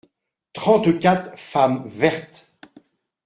Trente-quatre 0.53 1.37
femmes 1.37 1.83
vertes. 1.85 2.51